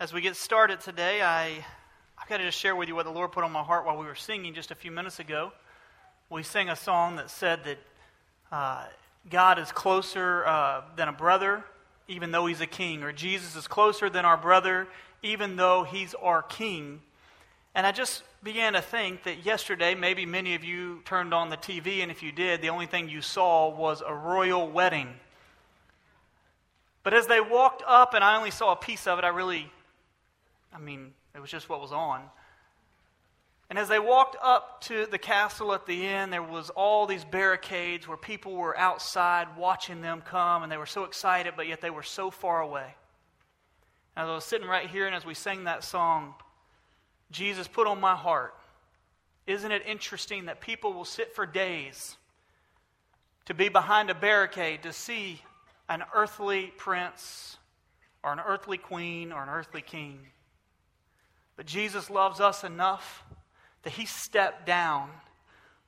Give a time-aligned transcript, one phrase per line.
[0.00, 1.62] As we get started today, I,
[2.18, 3.98] I've got to just share with you what the Lord put on my heart while
[3.98, 5.52] we were singing just a few minutes ago.
[6.30, 7.78] We sang a song that said that
[8.50, 8.84] uh,
[9.28, 11.62] God is closer uh, than a brother,
[12.08, 14.88] even though he's a king, or Jesus is closer than our brother,
[15.22, 17.02] even though he's our king.
[17.74, 21.58] And I just began to think that yesterday, maybe many of you turned on the
[21.58, 25.08] TV, and if you did, the only thing you saw was a royal wedding.
[27.02, 29.70] But as they walked up, and I only saw a piece of it, I really,
[30.72, 32.22] I mean, it was just what was on.
[33.70, 37.24] And as they walked up to the castle at the end, there was all these
[37.24, 41.80] barricades where people were outside watching them come, and they were so excited, but yet
[41.80, 42.94] they were so far away.
[44.16, 46.34] As I was sitting right here, and as we sang that song,
[47.30, 48.54] Jesus put on my heart,
[49.46, 52.16] isn't it interesting that people will sit for days
[53.46, 55.40] to be behind a barricade to see
[55.88, 57.56] an earthly prince
[58.24, 60.18] or an earthly queen or an earthly king?
[61.60, 63.22] But Jesus loves us enough
[63.82, 65.10] that he stepped down,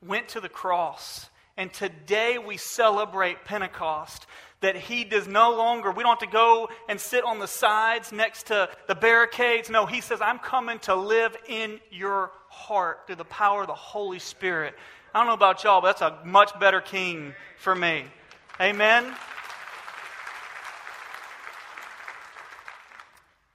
[0.06, 4.26] went to the cross, and today we celebrate Pentecost.
[4.60, 8.12] That he does no longer, we don't have to go and sit on the sides
[8.12, 9.70] next to the barricades.
[9.70, 13.72] No, he says, I'm coming to live in your heart through the power of the
[13.72, 14.74] Holy Spirit.
[15.14, 18.04] I don't know about y'all, but that's a much better king for me.
[18.60, 19.10] Amen.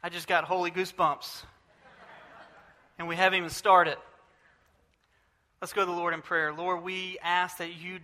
[0.01, 1.43] I just got holy goosebumps.
[2.97, 3.97] And we haven't even started.
[5.61, 6.53] Let's go to the Lord in prayer.
[6.53, 7.99] Lord, we ask that you,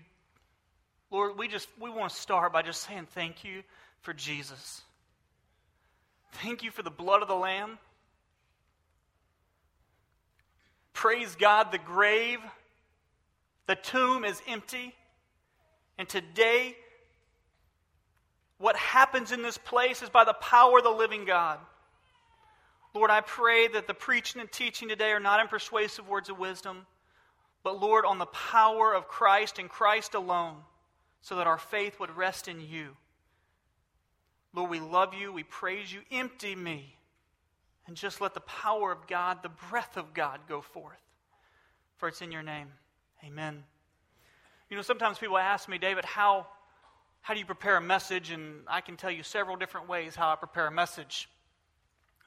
[1.12, 3.64] Lord, we just, we want to start by just saying thank you
[4.02, 4.82] for Jesus.
[6.34, 7.78] Thank you for the blood of the Lamb.
[10.94, 12.40] Praise God, the grave,
[13.68, 14.96] the tomb is empty.
[15.98, 16.76] And today,
[18.58, 21.60] what happens in this place is by the power of the living God.
[22.94, 26.38] Lord, I pray that the preaching and teaching today are not in persuasive words of
[26.38, 26.86] wisdom
[27.64, 30.58] but Lord, on the power of Christ and Christ alone,
[31.22, 32.90] so that our faith would rest in you.
[34.54, 35.32] Lord, we love you.
[35.32, 36.02] We praise you.
[36.12, 36.98] Empty me.
[37.88, 41.00] And just let the power of God, the breath of God, go forth.
[41.98, 42.68] For it's in your name.
[43.26, 43.64] Amen.
[44.70, 46.48] You know, sometimes people ask me, David, how,
[47.22, 48.32] how do you prepare a message?
[48.32, 51.30] And I can tell you several different ways how I prepare a message.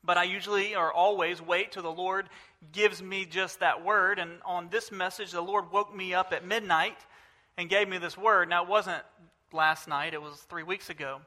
[0.07, 2.29] But I usually or always wait till the Lord
[2.73, 4.21] gives me just that word.
[4.21, 6.97] And on this message, the Lord woke me up at midnight
[7.59, 8.49] and gave me this word.
[8.49, 9.03] Now, it wasn't
[9.53, 11.21] last night, it was three weeks ago.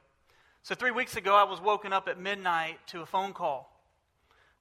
[0.63, 3.69] So, three weeks ago, I was woken up at midnight to a phone call.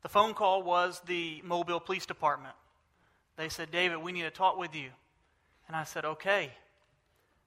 [0.03, 2.55] The phone call was the Mobile Police Department.
[3.37, 4.91] They said, David, we need to talk with you.
[5.67, 6.53] And I said, okay.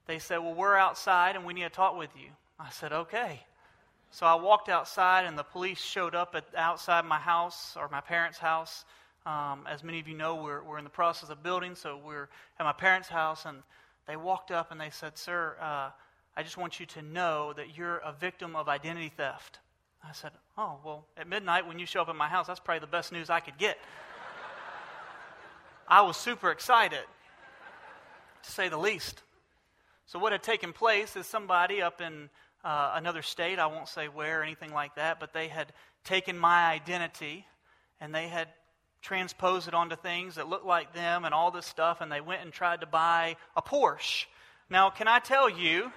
[0.05, 2.29] They said, well, we're outside and we need to talk with you.
[2.59, 3.41] I said, okay.
[4.13, 8.01] So I walked outside, and the police showed up at outside my house or my
[8.01, 8.83] parents' house.
[9.25, 12.27] Um, as many of you know, we're, we're in the process of building, so we're
[12.59, 13.59] at my parents' house, and
[14.07, 15.91] they walked up and they said, Sir, uh,
[16.35, 19.59] I just want you to know that you're a victim of identity theft.
[20.03, 22.79] I said, Oh, well, at midnight when you show up at my house, that's probably
[22.79, 23.77] the best news I could get.
[25.87, 27.05] I was super excited,
[28.43, 29.21] to say the least.
[30.05, 32.29] So, what had taken place is somebody up in
[32.63, 35.73] uh, another state, I won't say where or anything like that, but they had
[36.03, 37.45] taken my identity
[37.99, 38.47] and they had
[39.01, 42.43] transposed it onto things that looked like them and all this stuff, and they went
[42.43, 44.25] and tried to buy a Porsche.
[44.69, 45.91] Now, can I tell you,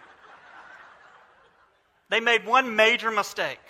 [2.09, 3.61] they made one major mistake.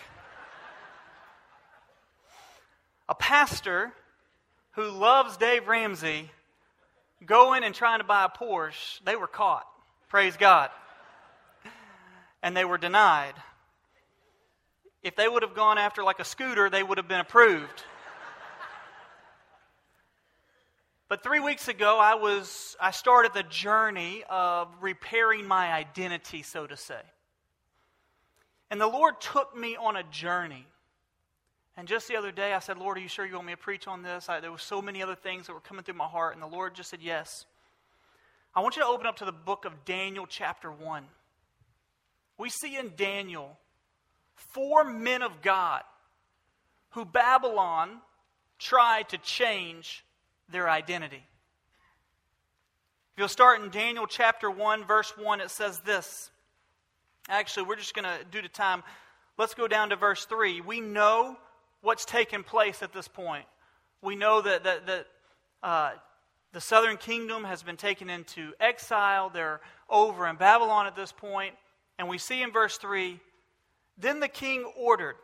[3.08, 3.92] A pastor
[4.72, 6.30] who loves Dave Ramsey
[7.26, 9.66] going and trying to buy a Porsche, they were caught.
[10.08, 10.70] Praise God
[12.44, 13.32] and they were denied.
[15.02, 17.82] If they would have gone after like a scooter, they would have been approved.
[21.08, 26.66] But three weeks ago, I was I started the journey of repairing my identity, so
[26.66, 27.00] to say.
[28.70, 30.66] And the Lord took me on a journey.
[31.76, 33.58] And just the other day, I said, Lord, are you sure you want me to
[33.58, 34.28] preach on this?
[34.28, 36.46] I, there were so many other things that were coming through my heart, and the
[36.46, 37.46] Lord just said, Yes.
[38.54, 41.04] I want you to open up to the book of Daniel, chapter 1
[42.38, 43.58] we see in Daniel
[44.34, 45.82] four men of God
[46.90, 48.00] who Babylon
[48.58, 50.04] tried to change
[50.48, 51.24] their identity.
[53.12, 56.30] If you'll start in Daniel chapter 1, verse 1, it says this.
[57.28, 58.82] Actually, we're just going to, due to time,
[59.38, 60.60] let's go down to verse 3.
[60.60, 61.36] We know
[61.80, 63.44] what's taken place at this point.
[64.02, 65.06] We know that, that, that
[65.62, 65.92] uh,
[66.52, 69.30] the southern kingdom has been taken into exile.
[69.30, 71.54] They're over in Babylon at this point.
[71.98, 73.20] And we see in verse 3
[73.96, 75.16] Then the king ordered,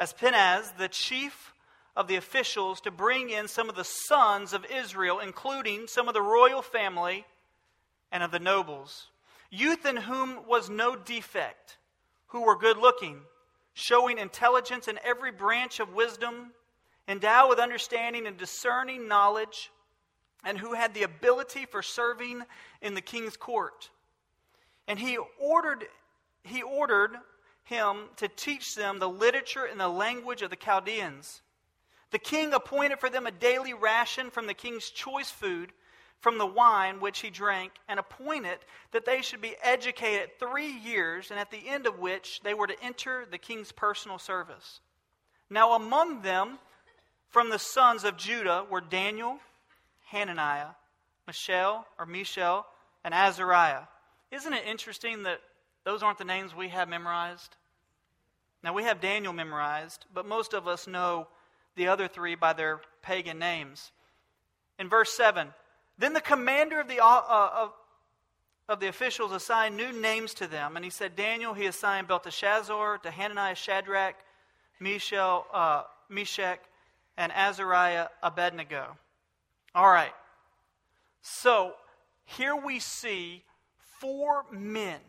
[0.00, 1.52] Ashpenaz, the chief
[1.96, 6.14] of the officials, to bring in some of the sons of Israel, including some of
[6.14, 7.24] the royal family
[8.12, 9.08] and of the nobles,
[9.50, 11.78] youth in whom was no defect,
[12.28, 13.20] who were good looking,
[13.74, 16.52] showing intelligence in every branch of wisdom,
[17.08, 19.70] endowed with understanding and discerning knowledge,
[20.44, 22.42] and who had the ability for serving
[22.80, 23.90] in the king's court.
[24.88, 25.84] And he ordered,
[26.42, 27.12] he ordered
[27.64, 31.42] him to teach them the literature and the language of the Chaldeans.
[32.10, 35.72] The king appointed for them a daily ration from the king's choice food,
[36.20, 38.58] from the wine which he drank, and appointed
[38.92, 42.66] that they should be educated three years, and at the end of which they were
[42.66, 44.80] to enter the king's personal service.
[45.50, 46.58] Now, among them,
[47.28, 49.38] from the sons of Judah, were Daniel,
[50.06, 50.70] Hananiah,
[51.26, 52.66] Mishael, or Mishael,
[53.04, 53.82] and Azariah.
[54.30, 55.40] Isn't it interesting that
[55.84, 57.56] those aren't the names we have memorized?
[58.62, 61.28] Now, we have Daniel memorized, but most of us know
[61.76, 63.92] the other three by their pagan names.
[64.78, 65.48] In verse 7,
[65.96, 67.72] then the commander of the, uh, uh, of,
[68.68, 72.98] of the officials assigned new names to them, and he said, Daniel, he assigned Belteshazzar,
[72.98, 74.16] to Hananiah, Shadrach,
[74.80, 76.60] Mishael, uh, Meshach,
[77.16, 78.96] and Azariah, Abednego.
[79.74, 80.12] All right.
[81.22, 81.74] So
[82.24, 83.44] here we see
[84.00, 85.00] four men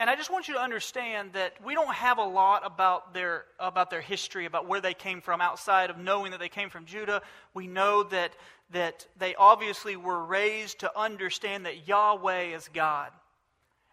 [0.00, 3.46] and I just want you to understand that we don't have a lot about their,
[3.58, 6.84] about their history, about where they came from, outside of knowing that they came from
[6.84, 7.20] Judah.
[7.52, 8.32] We know that,
[8.70, 13.10] that they obviously were raised to understand that Yahweh is God.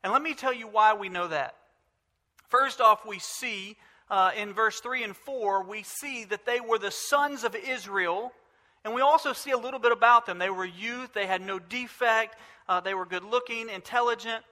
[0.03, 1.55] And let me tell you why we know that.
[2.49, 3.75] First off, we see
[4.07, 8.31] uh, in verse 3 and 4, we see that they were the sons of Israel.
[8.85, 10.37] And we also see a little bit about them.
[10.37, 12.37] They were youth, they had no defect,
[12.69, 14.45] uh, they were good looking, intelligent.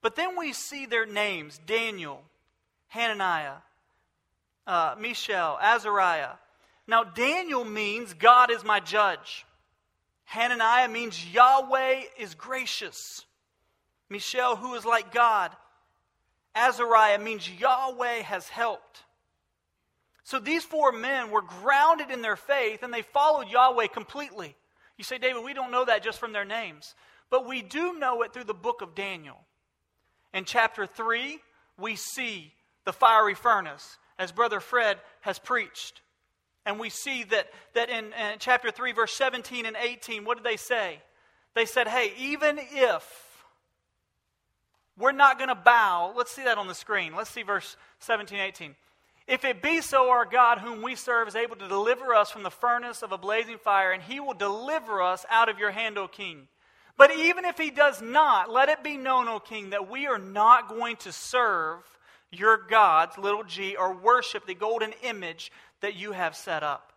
[0.00, 2.22] But then we see their names Daniel,
[2.86, 3.56] Hananiah,
[4.64, 6.34] uh, Mishael, Azariah.
[6.86, 9.44] Now, Daniel means God is my judge.
[10.26, 13.24] Hananiah means Yahweh is gracious.
[14.08, 15.50] Mishael, who is like God.
[16.54, 19.02] Azariah means Yahweh has helped.
[20.26, 24.56] So these four men were grounded in their faith and they followed Yahweh completely.
[24.98, 26.96] You say, David, we don't know that just from their names.
[27.30, 29.36] But we do know it through the book of Daniel.
[30.34, 31.38] In chapter 3,
[31.78, 32.52] we see
[32.84, 36.02] the fiery furnace, as Brother Fred has preached.
[36.64, 40.44] And we see that, that in, in chapter 3, verse 17 and 18, what did
[40.44, 40.98] they say?
[41.54, 43.46] They said, hey, even if
[44.98, 47.14] we're not going to bow, let's see that on the screen.
[47.14, 48.74] Let's see verse 17 18.
[49.26, 52.44] If it be so, our God, whom we serve, is able to deliver us from
[52.44, 55.98] the furnace of a blazing fire, and he will deliver us out of your hand,
[55.98, 56.46] O king.
[56.96, 60.18] But even if he does not, let it be known, O king, that we are
[60.18, 61.80] not going to serve
[62.30, 65.50] your gods, little g, or worship the golden image
[65.80, 66.92] that you have set up.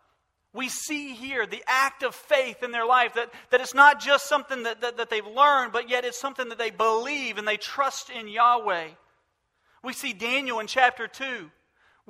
[0.52, 4.28] We see here the act of faith in their life that, that it's not just
[4.28, 7.56] something that, that, that they've learned, but yet it's something that they believe and they
[7.56, 8.88] trust in Yahweh.
[9.82, 11.50] We see Daniel in chapter 2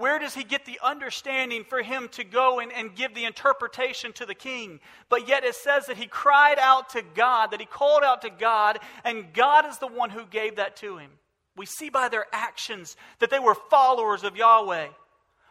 [0.00, 4.14] where does he get the understanding for him to go and, and give the interpretation
[4.14, 4.80] to the king?
[5.10, 8.30] But yet it says that he cried out to God, that he called out to
[8.30, 11.10] God, and God is the one who gave that to him.
[11.54, 14.88] We see by their actions that they were followers of Yahweh.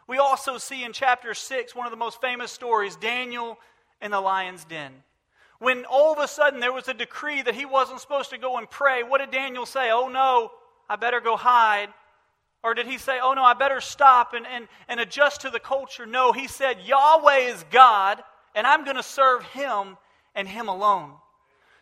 [0.08, 3.60] We also see in chapter 6 one of the most famous stories Daniel
[4.02, 4.94] in the lion's den.
[5.60, 8.58] When all of a sudden there was a decree that he wasn't supposed to go
[8.58, 9.92] and pray, what did Daniel say?
[9.92, 10.50] Oh no,
[10.90, 11.90] I better go hide.
[12.64, 15.60] Or did he say, oh no, I better stop and, and, and adjust to the
[15.60, 16.06] culture?
[16.06, 18.22] No, he said, Yahweh is God,
[18.54, 19.98] and I'm going to serve him
[20.36, 21.14] and him alone.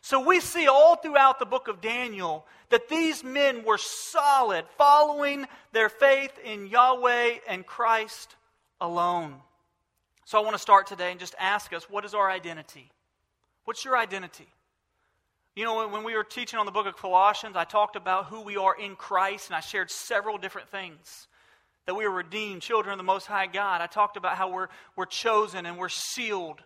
[0.01, 5.47] So we see all throughout the book of Daniel that these men were solid, following
[5.73, 8.35] their faith in Yahweh and Christ
[8.79, 9.35] alone.
[10.25, 12.91] So I want to start today and just ask us what is our identity?
[13.65, 14.47] What's your identity?
[15.57, 18.41] You know, when we were teaching on the book of Colossians, I talked about who
[18.41, 21.27] we are in Christ, and I shared several different things.
[21.87, 23.81] That we are redeemed, children of the Most High God.
[23.81, 26.61] I talked about how we're, we're chosen and we're sealed,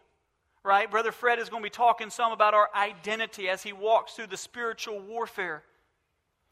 [0.61, 0.91] right?
[0.91, 4.27] Brother Fred is going to be talking some about our identity as he walks through
[4.27, 5.63] the spiritual warfare.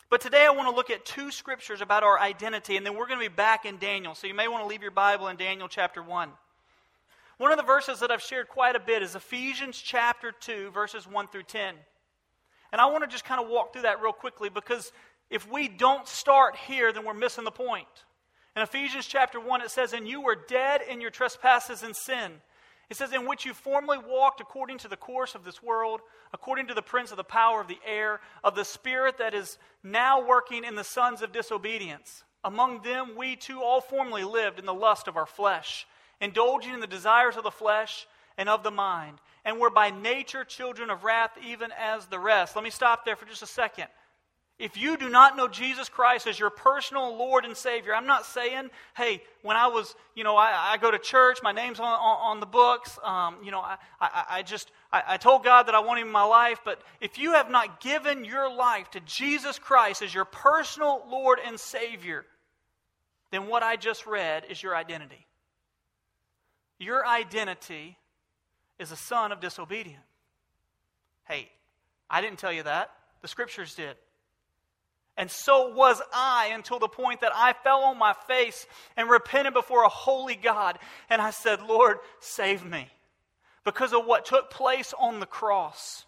[0.10, 3.08] But today I want to look at two scriptures about our identity, and then we're
[3.08, 4.16] going to be back in Daniel.
[4.16, 6.30] So you may want to leave your Bible in Daniel chapter 1.
[7.38, 11.06] One of the verses that I've shared quite a bit is Ephesians chapter 2, verses
[11.06, 11.76] 1 through 10.
[12.72, 14.92] And I want to just kind of walk through that real quickly because
[15.30, 17.88] if we don't start here, then we're missing the point.
[18.56, 22.32] In Ephesians chapter 1, it says, And you were dead in your trespasses and sin.
[22.90, 26.02] It says, In which you formerly walked according to the course of this world,
[26.34, 29.58] according to the prince of the power of the air, of the spirit that is
[29.84, 32.24] now working in the sons of disobedience.
[32.44, 35.86] Among them, we too all formerly lived in the lust of our flesh,
[36.20, 38.08] indulging in the desires of the flesh
[38.38, 39.20] and of the mind,
[39.50, 42.56] and were by nature children of wrath, even as the rest.
[42.56, 43.88] Let me stop there for just a second.
[44.60, 48.28] If you do not know Jesus Christ as your personal Lord and Savior, I'm not
[48.28, 51.88] saying, hey, when I was, you know, I, I go to church, my name's on,
[51.88, 55.74] on, on the books, um, you know, I, I, I just, I, told God that
[55.74, 56.60] I want Him in my life.
[56.64, 61.40] But if you have not given your life to Jesus Christ as your personal Lord
[61.44, 62.24] and Savior,
[63.32, 65.26] then what I just read is your identity.
[66.78, 67.98] Your identity
[68.80, 70.04] is a son of disobedience.
[71.28, 71.50] Hey,
[72.10, 72.92] I didn't tell you that.
[73.22, 73.96] The scriptures did.
[75.18, 79.54] And so was I until the point that I fell on my face and repented
[79.54, 80.80] before a holy God.
[81.10, 82.88] And I said, Lord, save me
[83.66, 86.06] because of what took place on the cross.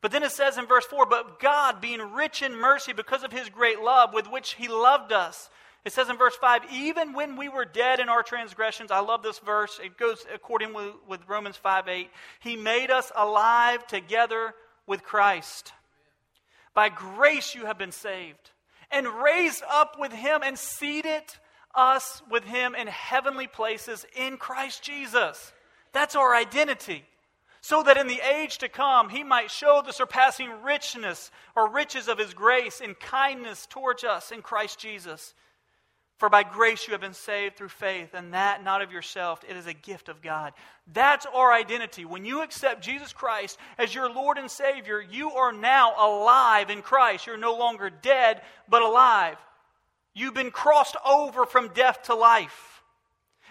[0.00, 3.32] But then it says in verse 4 But God, being rich in mercy because of
[3.32, 5.50] his great love with which he loved us,
[5.84, 9.22] it says in verse 5, even when we were dead in our transgressions, I love
[9.22, 9.80] this verse.
[9.82, 12.08] It goes according with, with Romans 5 8.
[12.40, 14.54] He made us alive together
[14.86, 15.72] with Christ.
[16.72, 18.50] By grace you have been saved,
[18.90, 21.24] and raised up with him and seated
[21.74, 25.52] us with him in heavenly places in Christ Jesus.
[25.92, 27.04] That's our identity.
[27.60, 32.08] So that in the age to come he might show the surpassing richness or riches
[32.08, 35.34] of his grace and kindness towards us in Christ Jesus.
[36.22, 39.42] For by grace you have been saved through faith, and that not of yourself.
[39.48, 40.52] It is a gift of God.
[40.92, 42.04] That's our identity.
[42.04, 46.80] When you accept Jesus Christ as your Lord and Savior, you are now alive in
[46.80, 47.26] Christ.
[47.26, 49.36] You're no longer dead, but alive.
[50.14, 52.84] You've been crossed over from death to life.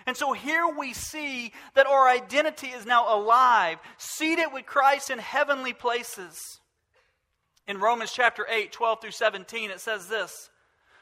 [0.06, 5.20] And so here we see that our identity is now alive, seated with Christ in
[5.20, 6.62] heavenly places.
[7.68, 10.50] In Romans chapter 8, 12 through 17, it says this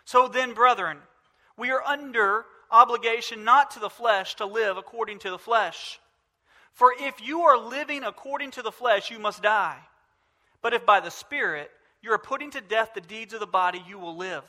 [0.03, 0.97] So then, brethren,
[1.59, 5.99] we are under obligation not to the flesh to live according to the flesh.
[6.71, 9.77] For if you are living according to the flesh, you must die.
[10.61, 11.69] But if by the Spirit
[12.01, 14.43] you are putting to death the deeds of the body, you will live.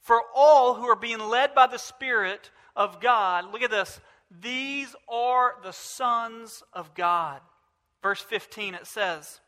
[0.00, 4.94] For all who are being led by the Spirit of God, look at this, these
[5.08, 7.40] are the sons of God.
[8.02, 9.40] Verse 15 it says,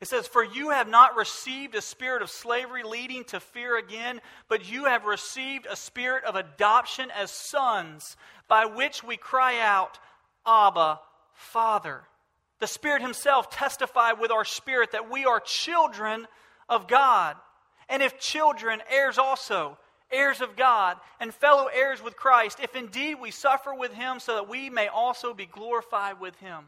[0.00, 4.20] it says, For you have not received a spirit of slavery leading to fear again,
[4.48, 9.98] but you have received a spirit of adoption as sons, by which we cry out,
[10.46, 11.00] Abba,
[11.34, 12.02] Father.
[12.60, 16.26] The Spirit Himself testified with our spirit that we are children
[16.68, 17.36] of God.
[17.88, 19.78] And if children, heirs also,
[20.10, 24.34] heirs of God, and fellow heirs with Christ, if indeed we suffer with Him, so
[24.34, 26.66] that we may also be glorified with Him.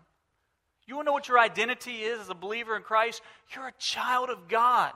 [0.91, 3.23] You want to know what your identity is as a believer in Christ?
[3.55, 4.91] You're a child of God.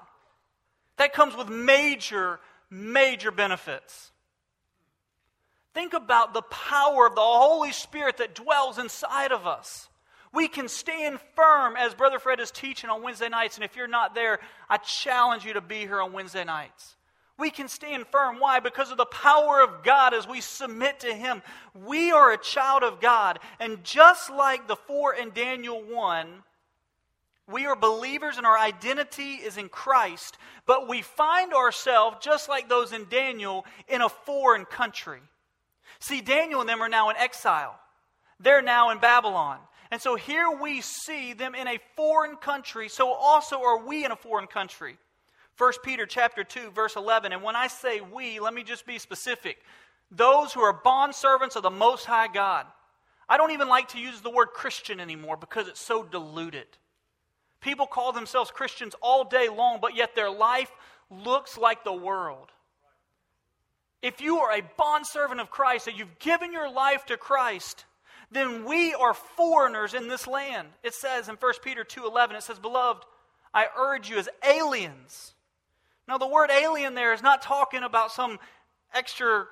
[0.97, 4.11] That comes with major, major benefits.
[5.73, 9.89] Think about the power of the Holy Spirit that dwells inside of us.
[10.33, 13.57] We can stand firm as Brother Fred is teaching on Wednesday nights.
[13.57, 16.97] And if you're not there, I challenge you to be here on Wednesday nights.
[17.37, 18.38] We can stand firm.
[18.38, 18.61] Why?
[18.61, 21.43] Because of the power of God as we submit to Him.
[21.75, 23.41] We are a child of God.
[23.59, 26.43] And just like the four in Daniel 1,
[27.47, 32.69] we are believers and our identity is in Christ, but we find ourselves, just like
[32.69, 35.21] those in Daniel, in a foreign country.
[35.99, 37.79] See, Daniel and them are now in exile,
[38.41, 39.59] they're now in Babylon.
[39.91, 44.11] And so here we see them in a foreign country, so also are we in
[44.11, 44.97] a foreign country.
[45.56, 48.99] 1 Peter chapter 2 verse 11 and when I say we let me just be
[48.99, 49.58] specific.
[50.11, 52.66] Those who are bond servants of the most high God.
[53.28, 56.66] I don't even like to use the word Christian anymore because it's so diluted.
[57.61, 60.70] People call themselves Christians all day long but yet their life
[61.08, 62.50] looks like the world.
[64.02, 67.84] If you are a bond servant of Christ that you've given your life to Christ
[68.32, 70.68] then we are foreigners in this land.
[70.82, 73.04] It says in 1 Peter 2:11 it says beloved
[73.54, 75.34] I urge you as aliens
[76.06, 78.38] now, the word alien there is not talking about some
[78.92, 79.46] extra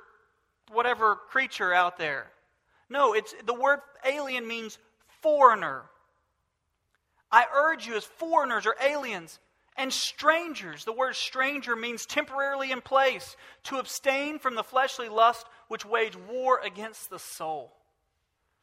[0.71, 2.31] whatever creature out there.
[2.91, 4.79] No, it's the word alien means
[5.23, 5.83] foreigner.
[7.31, 9.39] I urge you as foreigners or aliens
[9.77, 10.85] and strangers.
[10.85, 16.17] The word stranger means temporarily in place, to abstain from the fleshly lust which wage
[16.17, 17.73] war against the soul.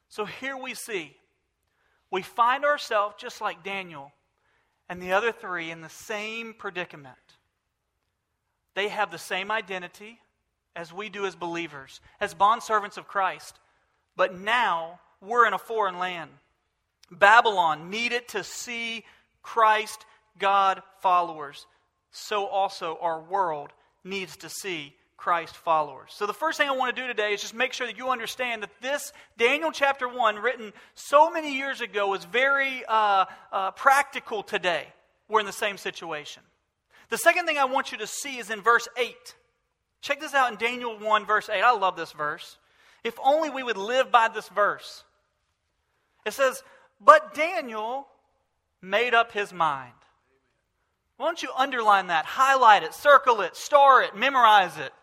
[0.10, 1.16] So here we see,
[2.12, 4.12] we find ourselves just like Daniel
[4.88, 7.18] and the other three in the same predicament.
[8.80, 10.22] They have the same identity
[10.74, 13.60] as we do as believers, as bondservants of Christ.
[14.16, 16.30] But now we're in a foreign land.
[17.12, 19.04] Babylon needed to see
[19.44, 20.06] Christ,
[20.38, 21.66] God followers.
[22.12, 23.74] So also our world
[24.06, 26.14] needs to see Christ followers.
[26.14, 28.08] So, the first thing I want to do today is just make sure that you
[28.08, 33.72] understand that this Daniel chapter 1, written so many years ago, is very uh, uh,
[33.72, 34.88] practical today.
[35.28, 36.44] We're in the same situation.
[37.10, 39.36] The second thing I want you to see is in verse 8.
[40.02, 41.62] Check this out in Daniel 1, verse 8.
[41.62, 42.58] I love this verse.
[43.04, 45.04] If only we would live by this verse.
[46.26, 46.64] It says,
[47.02, 48.08] But Daniel
[48.82, 49.94] made up his mind.
[51.18, 54.94] Why don't you underline that, highlight it, circle it, star it, memorize it?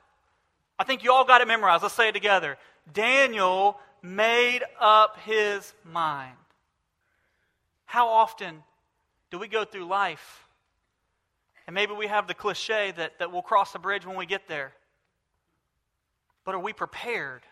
[0.78, 1.82] I think you all got it memorized.
[1.82, 2.56] Let's say it together.
[2.92, 6.36] Daniel made up his mind.
[7.84, 8.62] How often
[9.30, 10.45] do we go through life
[11.66, 14.49] and maybe we have the cliche that, that we'll cross the bridge when we get
[14.49, 14.73] there?
[16.44, 17.42] But are we prepared?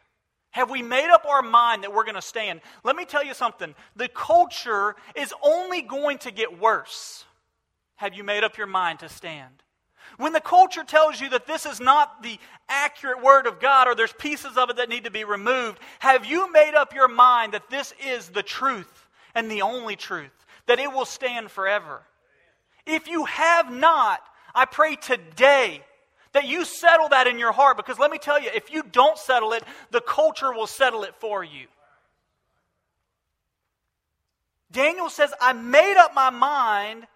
[0.50, 2.60] Have we made up our mind that we're going to stand?
[2.84, 3.74] Let me tell you something.
[3.96, 7.24] The culture is only going to get worse.
[7.96, 9.64] Have you made up your mind to stand?
[10.16, 13.96] When the culture tells you that this is not the accurate word of God or
[13.96, 17.54] there's pieces of it that need to be removed, have you made up your mind
[17.54, 22.02] that this is the truth and the only truth, that it will stand forever?
[22.86, 24.20] If you have not,
[24.54, 25.82] I pray today
[26.32, 29.16] that you settle that in your heart because let me tell you, if you don't
[29.16, 31.66] settle it, the culture will settle it for you.
[34.70, 37.06] Daniel says, I made up my mind.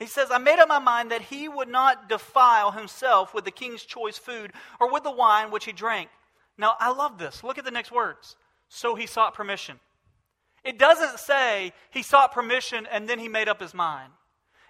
[0.00, 3.52] He says, I made up my mind that he would not defile himself with the
[3.52, 6.10] king's choice food or with the wine which he drank.
[6.58, 7.44] Now, I love this.
[7.44, 8.36] Look at the next words.
[8.68, 9.78] So he sought permission.
[10.64, 14.10] It doesn't say he sought permission and then he made up his mind.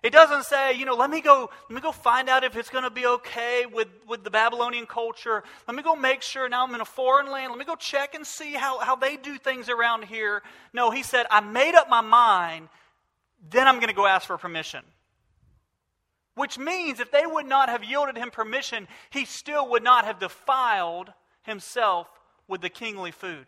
[0.04, 2.68] It doesn't say, you know, let me go, let me go find out if it's
[2.68, 5.42] going to be okay with, with the Babylonian culture.
[5.66, 7.50] Let me go make sure now I'm in a foreign land.
[7.50, 10.42] Let me go check and see how, how they do things around here.
[10.74, 12.68] No, he said, I made up my mind,
[13.50, 14.84] then I'm going to go ask for permission.
[16.34, 20.20] Which means if they would not have yielded him permission, he still would not have
[20.20, 22.08] defiled himself
[22.46, 23.46] with the kingly food.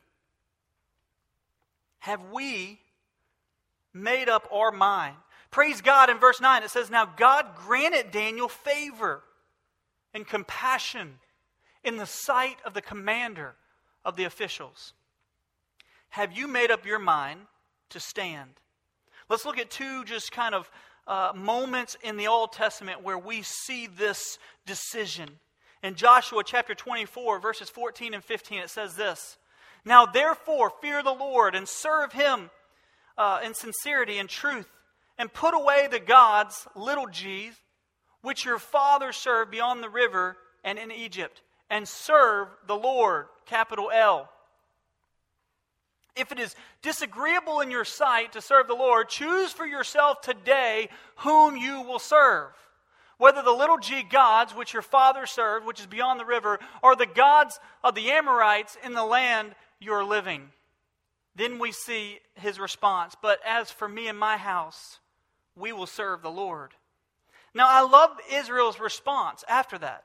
[1.98, 2.80] Have we
[3.92, 5.16] made up our mind?
[5.56, 6.64] Praise God in verse 9.
[6.64, 9.22] It says, Now God granted Daniel favor
[10.12, 11.14] and compassion
[11.82, 13.54] in the sight of the commander
[14.04, 14.92] of the officials.
[16.10, 17.40] Have you made up your mind
[17.88, 18.50] to stand?
[19.30, 20.70] Let's look at two just kind of
[21.06, 25.30] uh, moments in the Old Testament where we see this decision.
[25.82, 29.38] In Joshua chapter 24, verses 14 and 15, it says this
[29.86, 32.50] Now therefore, fear the Lord and serve him
[33.16, 34.68] uh, in sincerity and truth
[35.18, 37.54] and put away the gods, little g's,
[38.22, 43.90] which your father served beyond the river and in Egypt, and serve the Lord, capital
[43.92, 44.28] L.
[46.16, 50.88] If it is disagreeable in your sight to serve the Lord, choose for yourself today
[51.16, 52.52] whom you will serve.
[53.18, 56.96] Whether the little g gods which your father served, which is beyond the river, or
[56.96, 60.50] the gods of the Amorites in the land you are living.
[61.34, 63.14] Then we see his response.
[63.20, 64.98] But as for me and my house,
[65.56, 66.72] we will serve the Lord.
[67.54, 70.04] Now, I love Israel's response after that.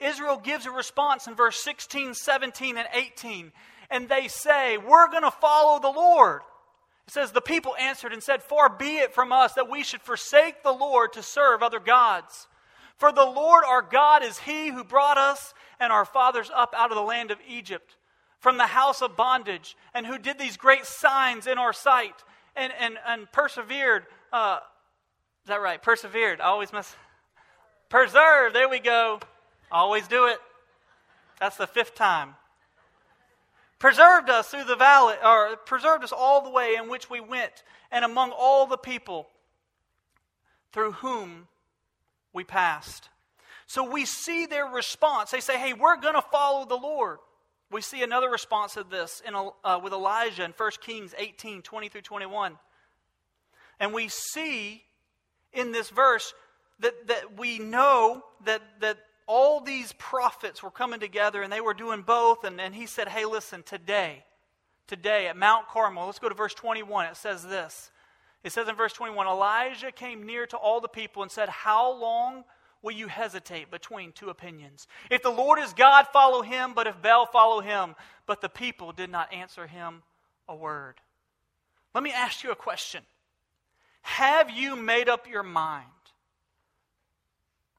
[0.00, 3.52] Israel gives a response in verse 16, 17, and 18,
[3.90, 6.42] and they say, We're going to follow the Lord.
[7.06, 10.02] It says, The people answered and said, Far be it from us that we should
[10.02, 12.46] forsake the Lord to serve other gods.
[12.96, 16.90] For the Lord our God is He who brought us and our fathers up out
[16.90, 17.96] of the land of Egypt,
[18.38, 22.14] from the house of bondage, and who did these great signs in our sight,
[22.54, 24.04] and, and, and persevered.
[24.32, 24.60] Uh,
[25.44, 25.82] is that right?
[25.82, 26.40] Persevered.
[26.40, 26.94] Always must.
[27.88, 28.52] Preserve.
[28.52, 29.20] There we go.
[29.70, 30.38] Always do it.
[31.40, 32.36] That's the fifth time.
[33.80, 37.64] Preserved us through the valley, or preserved us all the way in which we went,
[37.90, 39.28] and among all the people
[40.72, 41.48] through whom
[42.32, 43.08] we passed.
[43.66, 45.32] So we see their response.
[45.32, 47.18] They say, hey, we're going to follow the Lord.
[47.72, 51.88] We see another response of this in, uh, with Elijah in 1 Kings 18 20
[51.88, 52.58] through 21.
[53.80, 54.84] And we see
[55.52, 56.34] in this verse
[56.80, 61.74] that, that we know that, that all these prophets were coming together and they were
[61.74, 62.44] doing both.
[62.44, 64.24] And, and he said, Hey, listen, today,
[64.86, 67.06] today at Mount Carmel, let's go to verse 21.
[67.06, 67.90] It says this.
[68.44, 71.92] It says in verse 21 Elijah came near to all the people and said, How
[71.92, 72.44] long
[72.82, 74.88] will you hesitate between two opinions?
[75.10, 77.94] If the Lord is God, follow him, but if Baal, follow him.
[78.26, 80.02] But the people did not answer him
[80.48, 80.94] a word.
[81.94, 83.02] Let me ask you a question
[84.02, 85.86] have you made up your mind?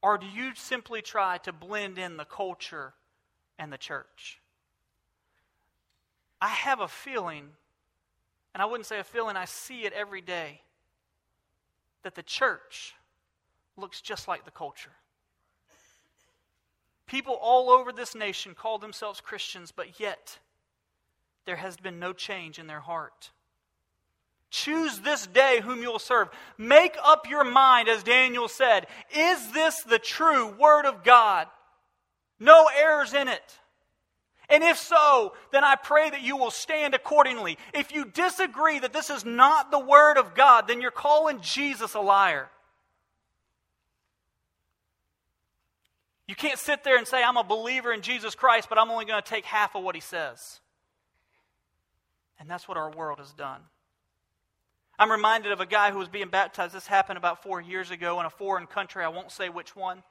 [0.02, 2.92] Or do you simply try to blend in the culture
[3.58, 4.40] and the church?
[6.40, 7.48] I have a feeling,
[8.52, 10.60] and I wouldn't say a feeling, I see it every day,
[12.02, 12.94] that the church
[13.76, 14.92] looks just like the culture.
[17.06, 20.38] People all over this nation call themselves Christians, but yet
[21.44, 23.30] there has been no change in their heart.
[24.54, 26.28] Choose this day whom you will serve.
[26.56, 28.86] Make up your mind, as Daniel said.
[29.12, 31.48] Is this the true Word of God?
[32.38, 33.58] No errors in it.
[34.48, 37.58] And if so, then I pray that you will stand accordingly.
[37.72, 41.94] If you disagree that this is not the Word of God, then you're calling Jesus
[41.94, 42.48] a liar.
[46.28, 49.04] You can't sit there and say, I'm a believer in Jesus Christ, but I'm only
[49.04, 50.60] going to take half of what he says.
[52.38, 53.60] And that's what our world has done.
[54.98, 56.74] I'm reminded of a guy who was being baptized.
[56.74, 59.04] This happened about four years ago in a foreign country.
[59.04, 60.02] I won't say which one.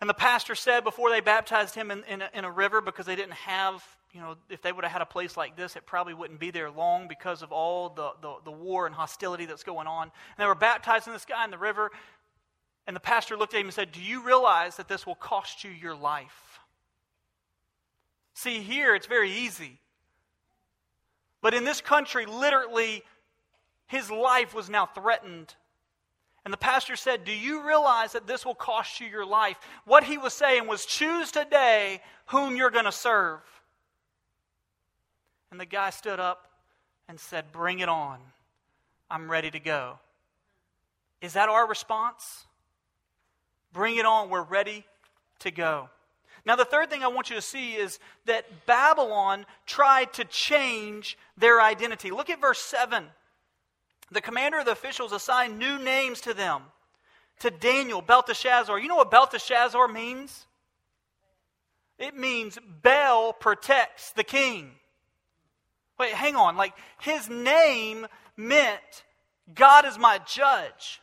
[0.00, 3.06] And the pastor said before they baptized him in, in, a, in a river because
[3.06, 5.86] they didn't have, you know, if they would have had a place like this, it
[5.86, 9.64] probably wouldn't be there long because of all the, the, the war and hostility that's
[9.64, 10.04] going on.
[10.04, 11.90] And they were baptizing this guy in the river.
[12.86, 15.64] And the pastor looked at him and said, Do you realize that this will cost
[15.64, 16.60] you your life?
[18.34, 19.80] See, here it's very easy.
[21.40, 23.02] But in this country, literally,
[23.88, 25.54] his life was now threatened.
[26.44, 29.58] And the pastor said, Do you realize that this will cost you your life?
[29.84, 33.40] What he was saying was, Choose today whom you're going to serve.
[35.50, 36.50] And the guy stood up
[37.08, 38.18] and said, Bring it on.
[39.10, 39.98] I'm ready to go.
[41.20, 42.46] Is that our response?
[43.72, 44.30] Bring it on.
[44.30, 44.84] We're ready
[45.40, 45.88] to go.
[46.44, 51.18] Now, the third thing I want you to see is that Babylon tried to change
[51.36, 52.10] their identity.
[52.10, 53.04] Look at verse 7.
[54.10, 56.62] The commander of the officials assigned new names to them.
[57.40, 58.78] To Daniel, Belteshazzar.
[58.78, 60.46] You know what Belteshazzar means?
[61.98, 64.70] It means Bel protects the king.
[65.98, 66.56] Wait, hang on.
[66.56, 69.04] Like, his name meant
[69.54, 71.00] God is my judge.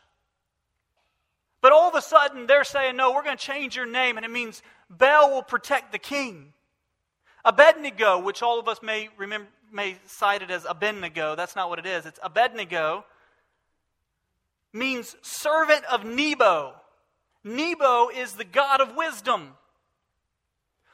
[1.60, 4.24] But all of a sudden, they're saying, no, we're going to change your name, and
[4.24, 6.52] it means Bel will protect the king.
[7.44, 11.34] Abednego, which all of us may remember, may cite it as Abednego.
[11.34, 12.06] That's not what it is.
[12.06, 13.04] It's Abednego
[14.72, 16.74] means servant of Nebo.
[17.42, 19.54] Nebo is the God of wisdom.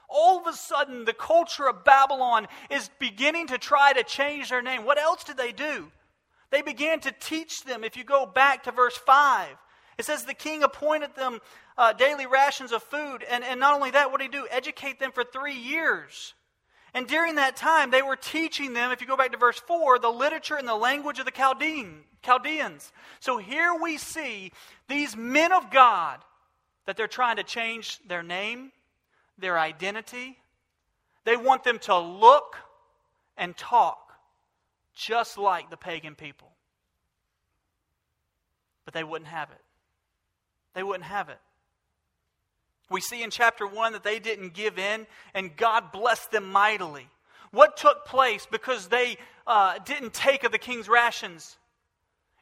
[0.08, 4.60] All of a sudden, the culture of Babylon is beginning to try to change their
[4.60, 4.84] name.
[4.84, 5.90] What else did they do?
[6.50, 7.82] They began to teach them.
[7.82, 9.48] If you go back to verse 5,
[9.96, 11.40] it says the king appointed them
[11.78, 13.24] uh, daily rations of food.
[13.28, 14.46] And, and not only that, what did he do?
[14.50, 16.34] Educate them for three years.
[16.94, 19.98] And during that time, they were teaching them, if you go back to verse 4,
[19.98, 22.92] the literature and the language of the Chaldean, Chaldeans.
[23.20, 24.52] So here we see
[24.88, 26.18] these men of God
[26.84, 28.72] that they're trying to change their name,
[29.38, 30.38] their identity.
[31.24, 32.56] They want them to look
[33.38, 34.12] and talk
[34.94, 36.50] just like the pagan people.
[38.84, 39.60] But they wouldn't have it.
[40.74, 41.38] They wouldn't have it.
[42.92, 47.08] We see in chapter 1 that they didn't give in, and God blessed them mightily.
[47.50, 51.56] What took place because they uh, didn't take of the king's rations?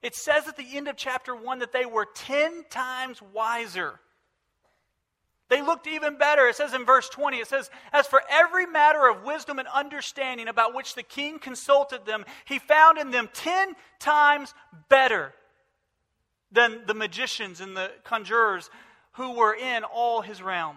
[0.02, 4.00] It says at the end of chapter 1 that they were 10 times wiser.
[5.48, 6.46] They looked even better.
[6.46, 10.46] It says in verse 20, it says, As for every matter of wisdom and understanding
[10.46, 14.54] about which the king consulted them, he found in them 10 times
[14.88, 15.34] better
[16.52, 18.70] than the magicians and the conjurers
[19.12, 20.76] who were in all his realm.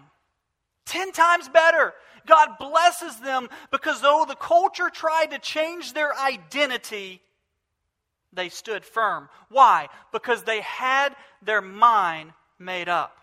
[0.85, 1.93] Ten times better.
[2.25, 7.21] God blesses them because though the culture tried to change their identity,
[8.31, 9.29] they stood firm.
[9.49, 9.89] Why?
[10.11, 13.17] Because they had their mind made up.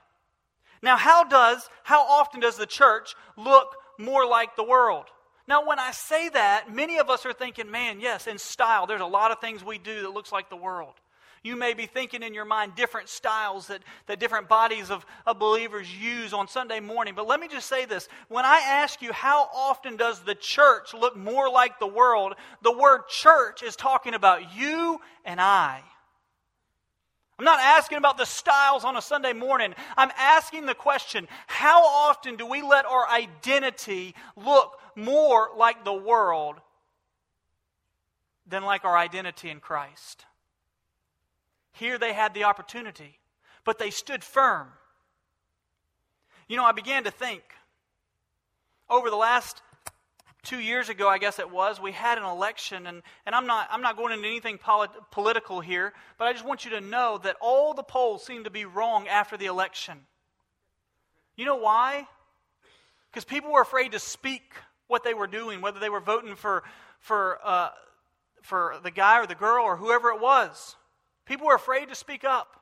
[0.82, 5.06] Now, how does, how often does the church look more like the world?
[5.46, 9.00] Now, when I say that, many of us are thinking, man, yes, in style, there's
[9.00, 10.94] a lot of things we do that looks like the world.
[11.42, 15.38] You may be thinking in your mind different styles that, that different bodies of, of
[15.38, 17.14] believers use on Sunday morning.
[17.16, 18.08] But let me just say this.
[18.28, 22.76] When I ask you how often does the church look more like the world, the
[22.76, 25.82] word church is talking about you and I.
[27.38, 29.74] I'm not asking about the styles on a Sunday morning.
[29.96, 35.94] I'm asking the question how often do we let our identity look more like the
[35.94, 36.56] world
[38.46, 40.26] than like our identity in Christ?
[41.72, 43.18] Here they had the opportunity,
[43.64, 44.68] but they stood firm.
[46.48, 47.42] You know, I began to think
[48.88, 49.62] over the last
[50.42, 53.68] two years ago, I guess it was, we had an election, and, and I'm, not,
[53.70, 57.18] I'm not going into anything polit- political here, but I just want you to know
[57.22, 59.98] that all the polls seem to be wrong after the election.
[61.36, 62.06] You know why?
[63.10, 64.54] Because people were afraid to speak
[64.86, 66.64] what they were doing, whether they were voting for,
[66.98, 67.70] for, uh,
[68.42, 70.76] for the guy or the girl or whoever it was.
[71.30, 72.60] People are afraid to speak up.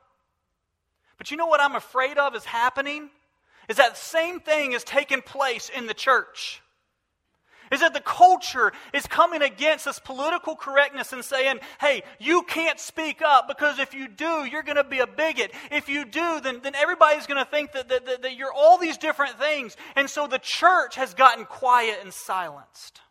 [1.17, 3.09] But you know what I'm afraid of is happening?
[3.69, 6.61] is that same thing is taking place in the church.
[7.71, 12.79] Is that the culture is coming against this political correctness and saying, hey, you can't
[12.79, 15.51] speak up because if you do, you're going to be a bigot.
[15.69, 18.79] If you do, then, then everybody's going to think that, that, that, that you're all
[18.79, 19.77] these different things.
[19.95, 23.01] And so the church has gotten quiet and silenced.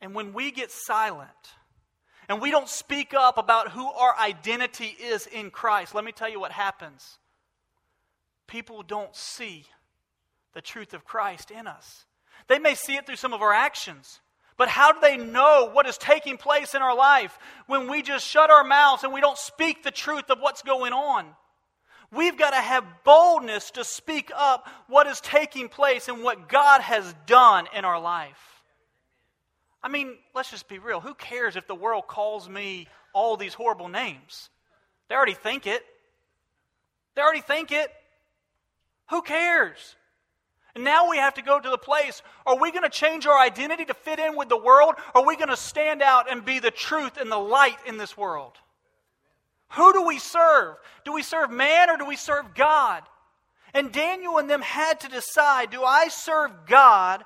[0.00, 1.30] And when we get silent,
[2.28, 6.28] and we don't speak up about who our identity is in Christ, let me tell
[6.28, 7.18] you what happens.
[8.46, 9.64] People don't see
[10.54, 12.04] the truth of Christ in us.
[12.48, 14.20] They may see it through some of our actions,
[14.56, 18.26] but how do they know what is taking place in our life when we just
[18.26, 21.26] shut our mouths and we don't speak the truth of what's going on?
[22.10, 26.80] We've got to have boldness to speak up what is taking place and what God
[26.80, 28.57] has done in our life.
[29.82, 31.00] I mean, let's just be real.
[31.00, 34.50] Who cares if the world calls me all these horrible names?
[35.08, 35.84] They already think it.
[37.14, 37.90] They already think it.
[39.10, 39.96] Who cares?
[40.74, 43.38] And now we have to go to the place are we going to change our
[43.38, 44.94] identity to fit in with the world?
[45.14, 48.16] Are we going to stand out and be the truth and the light in this
[48.16, 48.52] world?
[49.70, 50.76] Who do we serve?
[51.04, 53.02] Do we serve man or do we serve God?
[53.74, 57.24] And Daniel and them had to decide do I serve God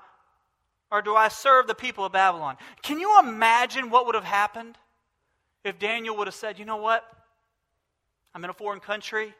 [0.92, 2.59] or do I serve the people of Babylon?
[2.83, 4.76] Can you imagine what would have happened
[5.64, 7.02] if Daniel would have said, you know what?
[8.35, 9.33] I'm in a foreign country.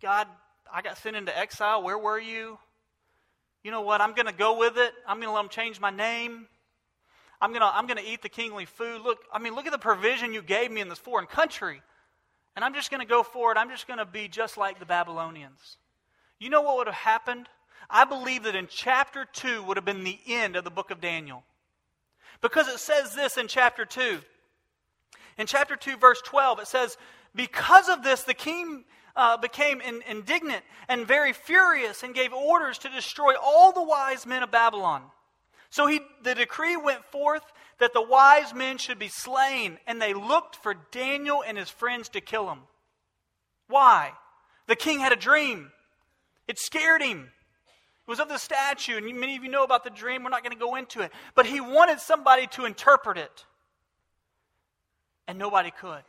[0.00, 0.26] God,
[0.72, 1.82] I got sent into exile.
[1.82, 2.58] Where were you?
[3.62, 4.00] You know what?
[4.00, 4.92] I'm going to go with it.
[5.06, 6.46] I'm going to let them change my name.
[7.40, 9.02] I'm going to I'm going to eat the kingly food.
[9.02, 11.82] Look, I mean, look at the provision you gave me in this foreign country.
[12.56, 13.58] And I'm just going to go for it.
[13.58, 15.76] I'm just going to be just like the Babylonians.
[16.38, 17.48] You know what would have happened?
[17.92, 21.02] I believe that in chapter 2 would have been the end of the book of
[21.02, 21.44] Daniel.
[22.40, 24.20] Because it says this in chapter 2.
[25.36, 26.96] In chapter 2, verse 12, it says,
[27.34, 32.78] Because of this, the king uh, became in, indignant and very furious and gave orders
[32.78, 35.02] to destroy all the wise men of Babylon.
[35.68, 37.44] So he, the decree went forth
[37.78, 42.08] that the wise men should be slain, and they looked for Daniel and his friends
[42.10, 42.60] to kill him.
[43.68, 44.12] Why?
[44.66, 45.72] The king had a dream.
[46.48, 47.30] It scared him.
[48.06, 50.24] It was of the statue, and many of you know about the dream.
[50.24, 51.12] We're not going to go into it.
[51.34, 53.44] But he wanted somebody to interpret it.
[55.28, 56.02] And nobody could.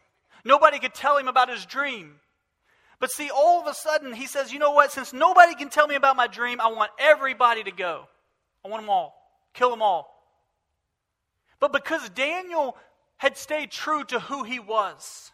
[0.44, 2.16] Nobody could tell him about his dream.
[3.00, 4.92] But see, all of a sudden, he says, you know what?
[4.92, 8.08] Since nobody can tell me about my dream, I want everybody to go.
[8.64, 9.14] I want them all.
[9.54, 10.10] Kill them all.
[11.60, 12.78] But because Daniel
[13.18, 15.33] had stayed true to who he was,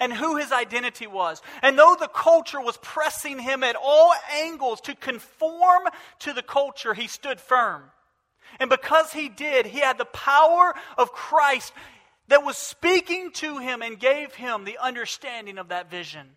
[0.00, 1.42] and who his identity was.
[1.62, 5.82] And though the culture was pressing him at all angles to conform
[6.20, 7.82] to the culture, he stood firm.
[8.60, 11.72] And because he did, he had the power of Christ
[12.28, 16.36] that was speaking to him and gave him the understanding of that vision.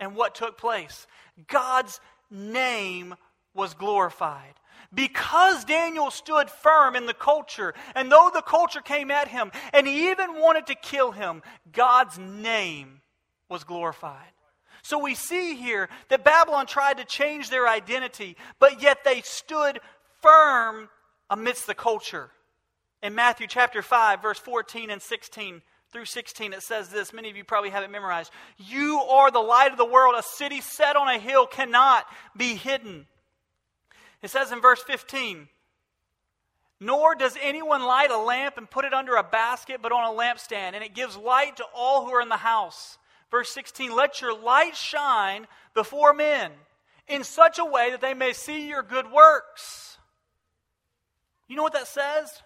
[0.00, 1.06] And what took place?
[1.48, 3.14] God's name
[3.54, 4.54] was glorified
[4.92, 9.86] because Daniel stood firm in the culture, and though the culture came at him and
[9.86, 13.02] he even wanted to kill him, God's name
[13.48, 14.32] was glorified.
[14.82, 19.80] So we see here that Babylon tried to change their identity, but yet they stood
[20.22, 20.88] firm
[21.28, 22.30] amidst the culture.
[23.02, 27.12] In Matthew chapter 5, verse 14 and 16 through 16, it says this.
[27.12, 28.32] Many of you probably have it memorized.
[28.56, 30.14] You are the light of the world.
[30.16, 33.06] A city set on a hill cannot be hidden.
[34.22, 35.48] It says in verse 15,
[36.80, 40.16] Nor does anyone light a lamp and put it under a basket, but on a
[40.16, 42.98] lampstand, and it gives light to all who are in the house.
[43.30, 46.52] Verse 16, Let your light shine before men
[47.08, 49.98] in such a way that they may see your good works.
[51.48, 52.42] You know what that says?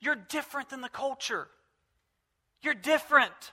[0.00, 1.48] You're different than the culture.
[2.62, 3.52] You're different.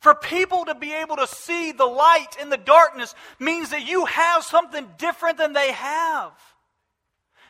[0.00, 4.04] For people to be able to see the light in the darkness means that you
[4.04, 6.32] have something different than they have.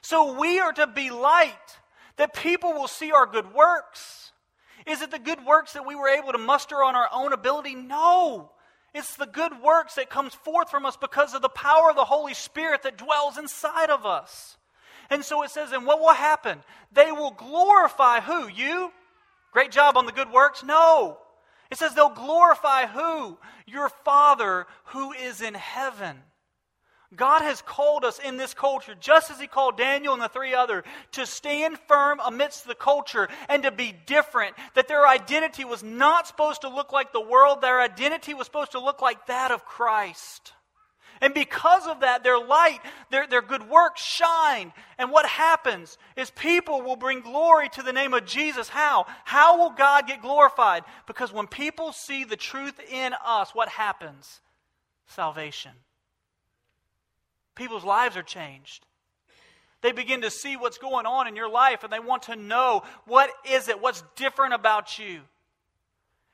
[0.06, 1.80] So we are to be light,
[2.14, 4.30] that people will see our good works.
[4.86, 7.74] Is it the good works that we were able to muster on our own ability?
[7.74, 8.52] No.
[8.94, 12.04] It's the good works that comes forth from us because of the power of the
[12.04, 14.56] Holy Spirit that dwells inside of us.
[15.10, 16.60] And so it says, and what will happen?
[16.92, 18.46] They will glorify who?
[18.46, 18.92] You?
[19.50, 20.62] Great job on the good works?
[20.62, 21.18] No.
[21.68, 23.38] It says they'll glorify who?
[23.66, 26.22] Your Father who is in heaven.
[27.16, 30.54] God has called us in this culture, just as He called Daniel and the three
[30.54, 34.54] other, to stand firm amidst the culture and to be different.
[34.74, 38.72] That their identity was not supposed to look like the world, their identity was supposed
[38.72, 40.52] to look like that of Christ.
[41.20, 44.72] And because of that, their light, their, their good works shine.
[44.98, 48.68] And what happens is people will bring glory to the name of Jesus.
[48.68, 49.06] How?
[49.24, 50.84] How will God get glorified?
[51.06, 54.40] Because when people see the truth in us, what happens?
[55.06, 55.72] Salvation.
[57.56, 58.86] People's lives are changed.
[59.82, 62.82] They begin to see what's going on in your life and they want to know
[63.06, 65.20] what is it, what's different about you.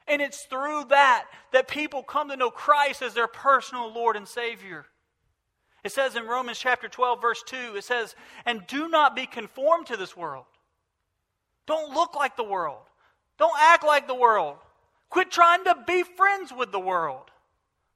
[0.06, 4.26] And it's through that that people come to know Christ as their personal Lord and
[4.26, 4.84] Savior.
[5.84, 8.14] It says in Romans chapter 12, verse 2, it says,
[8.46, 10.44] And do not be conformed to this world.
[11.66, 12.82] Don't look like the world.
[13.38, 14.56] Don't act like the world.
[15.10, 17.30] Quit trying to be friends with the world,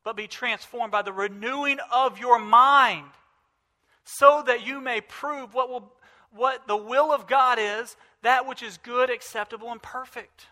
[0.06, 3.08] but be transformed by the renewing of your mind
[4.04, 5.92] so that you may prove what, will,
[6.30, 10.46] what the will of God is, that which is good, acceptable, and perfect.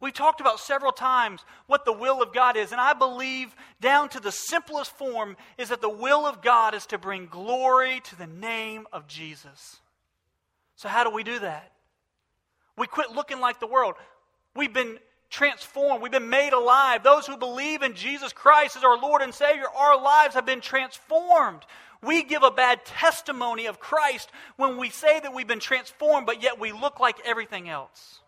[0.00, 4.08] We've talked about several times what the will of God is, and I believe, down
[4.08, 8.16] to the simplest form, is that the will of God is to bring glory to
[8.16, 9.80] the name of Jesus.
[10.76, 11.72] So, how do we do that?
[12.78, 13.96] We quit looking like the world.
[14.56, 14.98] We've been
[15.30, 17.02] transformed, we've been made alive.
[17.02, 20.60] Those who believe in Jesus Christ as our Lord and Savior, our lives have been
[20.60, 21.64] transformed.
[22.02, 26.42] We give a bad testimony of Christ when we say that we've been transformed, but
[26.42, 28.20] yet we look like everything else.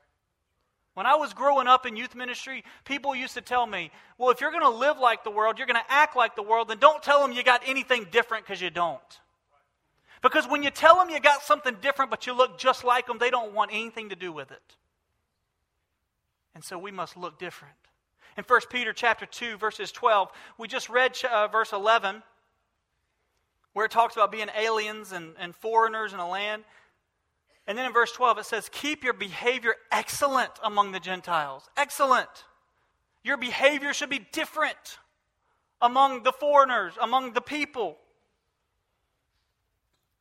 [0.95, 4.41] When I was growing up in youth ministry, people used to tell me, well, if
[4.41, 6.79] you're going to live like the world, you're going to act like the world, then
[6.79, 9.01] don't tell them you got anything different because you don't.
[10.21, 13.19] Because when you tell them you got something different but you look just like them,
[13.19, 14.77] they don't want anything to do with it.
[16.55, 17.75] And so we must look different.
[18.37, 22.23] In 1 Peter chapter 2 verses 12, we just read uh, verse 11
[23.73, 26.65] where it talks about being aliens and, and foreigners in a land.
[27.67, 31.69] And then in verse 12, it says, Keep your behavior excellent among the Gentiles.
[31.77, 32.29] Excellent.
[33.23, 34.99] Your behavior should be different
[35.81, 37.99] among the foreigners, among the people.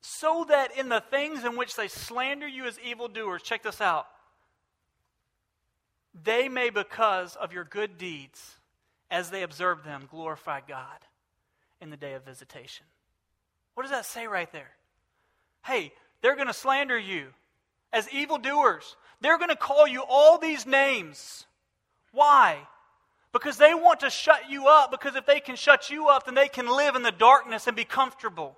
[0.02, 4.08] So that in the things in which they slander you as evildoers, check this out,
[6.24, 8.58] they may, because of your good deeds,
[9.12, 11.00] as they observe them, glorify God
[11.82, 12.86] in the day of visitation.
[13.74, 14.72] What does that say right there?
[15.64, 17.28] Hey, they're going to slander you
[17.94, 18.96] as evildoers.
[19.22, 21.46] They're going to call you all these names.
[22.12, 22.60] Why?
[23.32, 26.36] Because they want to shut you up, because if they can shut you up, then
[26.36, 28.58] they can live in the darkness and be comfortable.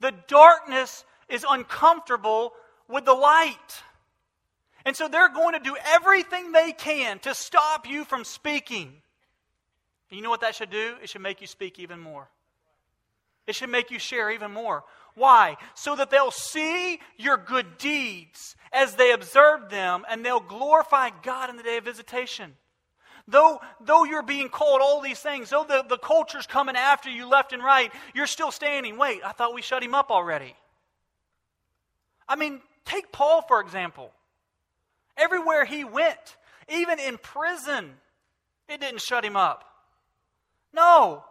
[0.00, 2.52] The darkness is uncomfortable
[2.88, 3.82] with the light.
[4.88, 8.90] And so they're going to do everything they can to stop you from speaking.
[10.08, 10.94] And you know what that should do?
[11.02, 12.30] It should make you speak even more.
[13.46, 14.84] It should make you share even more.
[15.14, 15.58] Why?
[15.74, 21.50] So that they'll see your good deeds as they observe them and they'll glorify God
[21.50, 22.54] in the day of visitation.
[23.26, 27.28] Though, though you're being called all these things, though the, the culture's coming after you
[27.28, 28.96] left and right, you're still standing.
[28.96, 30.56] Wait, I thought we shut him up already.
[32.26, 34.14] I mean, take Paul, for example.
[35.18, 36.36] Everywhere he went,
[36.68, 37.94] even in prison,
[38.68, 39.64] it didn't shut him up.
[40.72, 41.24] No,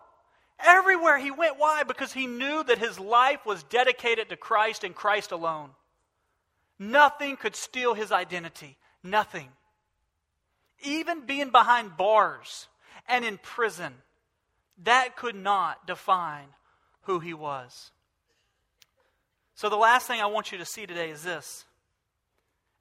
[0.59, 1.59] Everywhere he went.
[1.59, 1.83] Why?
[1.83, 5.69] Because he knew that his life was dedicated to Christ and Christ alone.
[6.79, 8.77] Nothing could steal his identity.
[9.03, 9.49] Nothing.
[10.81, 12.67] Even being behind bars
[13.07, 13.93] and in prison,
[14.83, 16.47] that could not define
[17.03, 17.91] who he was.
[19.55, 21.65] So, the last thing I want you to see today is this.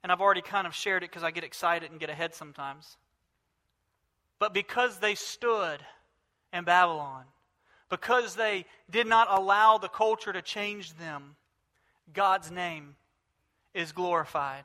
[0.03, 2.97] And I've already kind of shared it because I get excited and get ahead sometimes.
[4.39, 5.79] But because they stood
[6.53, 7.23] in Babylon,
[7.89, 11.35] because they did not allow the culture to change them,
[12.13, 12.95] God's name
[13.73, 14.63] is glorified.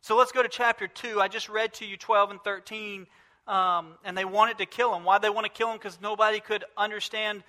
[0.00, 1.20] So let's go to chapter 2.
[1.20, 3.06] I just read to you 12 and 13,
[3.46, 5.04] um, and they wanted to kill him.
[5.04, 5.78] Why they want to kill him?
[5.78, 7.42] Because nobody could understand.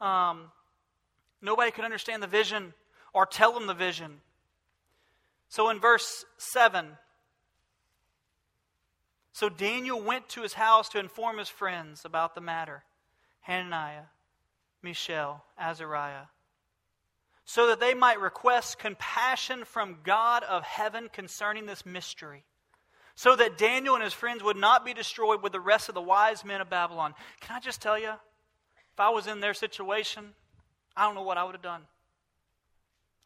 [0.00, 0.50] Um,
[1.40, 2.74] nobody could understand the vision
[3.12, 4.20] or tell him the vision.
[5.52, 6.96] So in verse 7,
[9.34, 12.84] so Daniel went to his house to inform his friends about the matter.
[13.42, 14.04] Hananiah,
[14.82, 16.28] Mishael, Azariah,
[17.44, 22.44] so that they might request compassion from God of heaven concerning this mystery,
[23.14, 26.00] so that Daniel and his friends would not be destroyed with the rest of the
[26.00, 27.12] wise men of Babylon.
[27.42, 30.32] Can I just tell you, if I was in their situation,
[30.96, 31.82] I don't know what I would have done.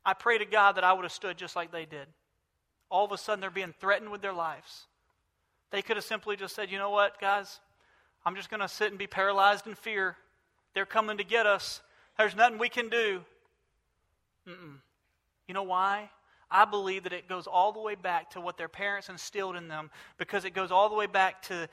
[0.07, 2.07] I pray to God that I would have stood just like they did.
[2.89, 4.87] All of a sudden, they're being threatened with their lives.
[5.71, 7.61] They could have simply just said, you know what, guys,
[8.25, 10.17] I'm just going to sit and be paralyzed in fear
[10.77, 11.81] they're coming to get us.
[12.19, 13.25] There's nothing we can do.
[14.47, 14.75] Mm-mm.
[15.49, 16.11] You know why?
[16.51, 19.69] I believe that it goes all the way back to what their parents instilled in
[19.69, 21.67] them because it goes all the way back to,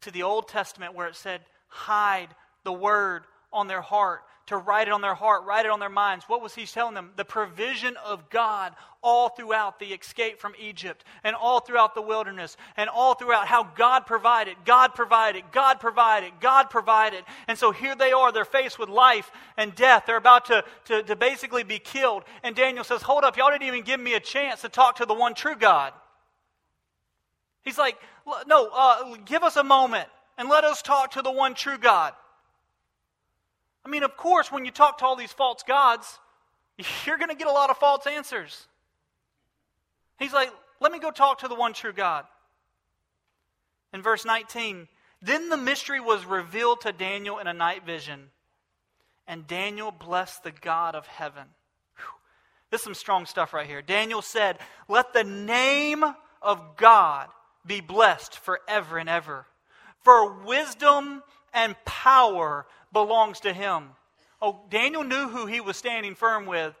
[0.00, 2.28] to the Old Testament where it said, hide
[2.64, 5.88] the word on their heart, to write it on their heart, write it on their
[5.88, 6.24] minds.
[6.26, 7.10] What was he telling them?
[7.16, 12.56] The provision of God all throughout the escape from Egypt and all throughout the wilderness
[12.76, 17.24] and all throughout how God provided, God provided, God provided, God provided.
[17.48, 20.04] And so here they are, they're faced with life and death.
[20.06, 22.24] They're about to, to, to basically be killed.
[22.42, 25.06] And Daniel says, Hold up, y'all didn't even give me a chance to talk to
[25.06, 25.92] the one true God.
[27.62, 27.96] He's like,
[28.46, 32.14] No, uh, give us a moment and let us talk to the one true God.
[33.90, 36.20] I mean, of course, when you talk to all these false gods,
[37.06, 38.68] you're going to get a lot of false answers.
[40.16, 42.24] He's like, let me go talk to the one true God.
[43.92, 44.86] In verse 19,
[45.22, 48.30] then the mystery was revealed to Daniel in a night vision,
[49.26, 51.46] and Daniel blessed the God of heaven.
[51.96, 52.04] Whew.
[52.70, 53.82] This is some strong stuff right here.
[53.82, 56.04] Daniel said, Let the name
[56.40, 57.26] of God
[57.66, 59.46] be blessed forever and ever.
[60.04, 63.90] For wisdom and power belongs to him.
[64.42, 66.74] Oh, Daniel knew who he was standing firm with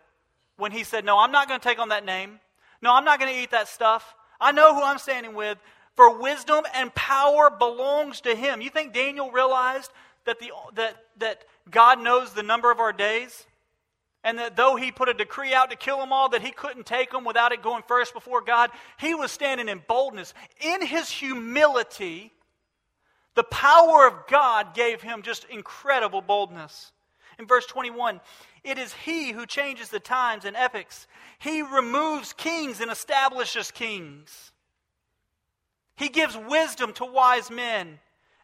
[0.56, 2.40] when he said, No, I'm not going to take on that name.
[2.82, 4.14] No, I'm not going to eat that stuff.
[4.40, 5.58] I know who I'm standing with.
[5.96, 8.62] For wisdom and power belongs to him.
[8.62, 9.90] You think Daniel realized
[10.24, 13.46] that, the, that, that God knows the number of our days?
[14.22, 16.86] And that though he put a decree out to kill them all, that he couldn't
[16.86, 20.34] take them without it going first before God, he was standing in boldness.
[20.60, 22.32] In his humility,
[23.34, 26.92] the power of God gave him just incredible boldness.
[27.38, 28.20] In verse 21,
[28.64, 31.06] it is he who changes the times and epochs.
[31.38, 34.52] He removes kings and establishes kings.
[35.96, 37.98] He gives wisdom to wise men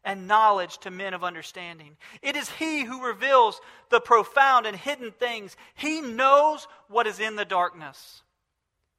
[0.07, 1.97] and knowledge to men of understanding.
[2.23, 3.61] It is He who reveals
[3.91, 5.57] the profound and hidden things.
[5.75, 8.23] He knows what is in the darkness,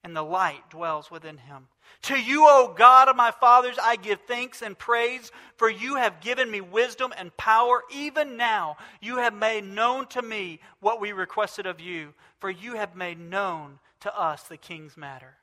[0.03, 1.69] and the light dwells within Him.
[2.03, 6.21] To you, O God of my fathers, I give thanks and praise, for you have
[6.21, 7.83] given me wisdom and power.
[7.93, 12.75] Even now, you have made known to me what we requested of you, for you
[12.75, 15.35] have made known to us the king's matter.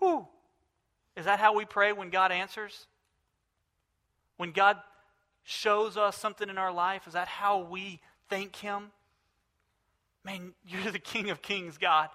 [0.00, 0.26] Whew.
[1.16, 2.86] Is that how we pray when God answers?
[4.36, 4.78] When God
[5.44, 8.90] shows us something in our life, is that how we thank Him?
[10.24, 12.08] Man, you're the King of Kings, God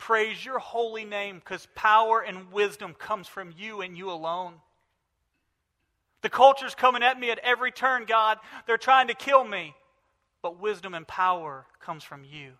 [0.00, 4.54] praise your holy name because power and wisdom comes from you and you alone.
[6.22, 8.38] The culture's coming at me at every turn, God.
[8.66, 9.74] They're trying to kill me.
[10.42, 12.52] But wisdom and power comes from you.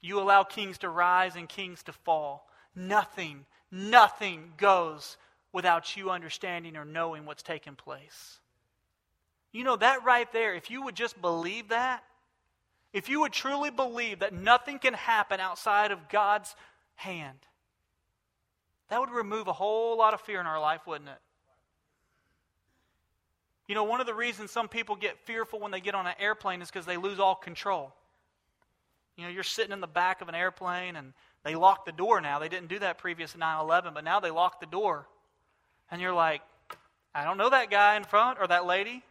[0.00, 2.48] You allow kings to rise and kings to fall.
[2.74, 5.16] Nothing, nothing goes
[5.52, 8.38] without you understanding or knowing what's taking place.
[9.52, 12.02] You know, that right there, if you would just believe that,
[12.92, 16.54] if you would truly believe that nothing can happen outside of God's
[16.94, 17.38] hand,
[18.88, 21.18] that would remove a whole lot of fear in our life, wouldn't it?
[23.66, 26.14] You know, one of the reasons some people get fearful when they get on an
[26.18, 27.94] airplane is because they lose all control.
[29.16, 31.14] You know, you're sitting in the back of an airplane and
[31.44, 32.38] they lock the door now.
[32.38, 35.06] They didn't do that previous to 9 11, but now they lock the door.
[35.90, 36.42] And you're like,
[37.14, 39.02] I don't know that guy in front or that lady.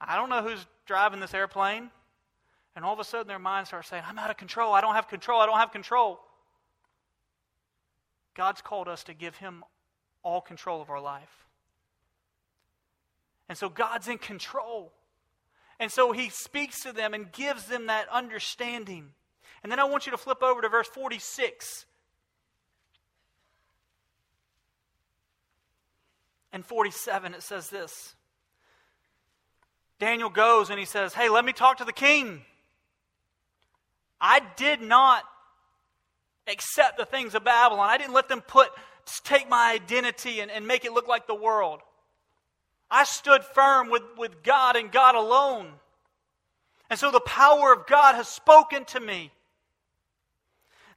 [0.00, 1.90] I don't know who's driving this airplane.
[2.76, 4.74] And all of a sudden their minds start saying, I'm out of control.
[4.74, 5.40] I don't have control.
[5.40, 6.20] I don't have control.
[8.34, 9.64] God's called us to give Him
[10.22, 11.46] all control of our life.
[13.48, 14.92] And so God's in control.
[15.80, 19.12] And so He speaks to them and gives them that understanding.
[19.62, 21.86] And then I want you to flip over to verse 46.
[26.52, 28.14] And 47, it says this
[29.98, 32.42] Daniel goes and he says, Hey, let me talk to the king.
[34.20, 35.24] I did not
[36.46, 37.90] accept the things of Babylon.
[37.90, 38.70] I didn't let them put
[39.24, 41.80] take my identity and, and make it look like the world.
[42.90, 45.72] I stood firm with, with God and God alone.
[46.88, 49.32] And so the power of God has spoken to me.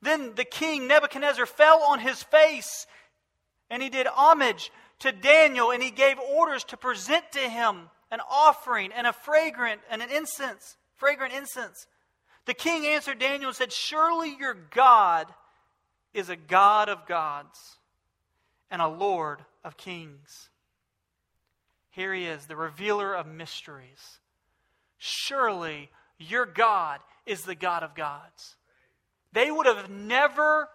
[0.01, 2.87] Then the king Nebuchadnezzar fell on his face
[3.69, 8.19] and he did homage to Daniel and he gave orders to present to him an
[8.29, 11.87] offering and a fragrant and an incense, fragrant incense.
[12.45, 15.27] The king answered Daniel and said, Surely your God
[16.13, 17.77] is a God of gods
[18.71, 20.49] and a Lord of kings.
[21.91, 24.19] Here he is, the revealer of mysteries.
[24.97, 28.55] Surely your God is the God of gods.
[29.31, 30.69] They would have never,